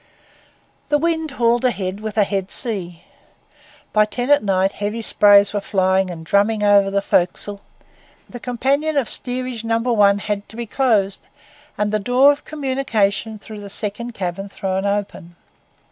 The 0.89 0.97
wind 0.97 1.29
hauled 1.37 1.63
ahead 1.63 1.99
with 1.99 2.17
a 2.17 2.23
head 2.23 2.49
sea. 2.49 3.03
By 3.93 4.05
ten 4.05 4.31
at 4.31 4.41
night 4.43 4.71
heavy 4.71 5.03
sprays 5.03 5.53
were 5.53 5.61
flying 5.61 6.09
and 6.09 6.25
drumming 6.25 6.63
over 6.63 6.89
the 6.89 7.03
forecastle; 7.03 7.61
the 8.27 8.39
companion 8.39 8.97
of 8.97 9.07
Steerage 9.07 9.63
No. 9.63 9.77
1 9.77 10.17
had 10.17 10.49
to 10.49 10.55
be 10.55 10.65
closed, 10.65 11.27
and 11.77 11.91
the 11.91 11.99
door 11.99 12.31
of 12.31 12.45
communication 12.45 13.37
through 13.37 13.59
the 13.61 13.69
second 13.69 14.15
cabin 14.15 14.49
thrown 14.49 14.85
open. 14.87 15.35